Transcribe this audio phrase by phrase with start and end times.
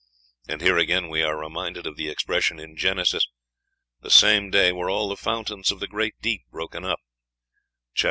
[0.47, 3.27] And here, again, we are reminded of the expression in Genesis,
[3.99, 7.01] "the same day were all the fountains of the great deep broken up"
[7.93, 7.99] (chap.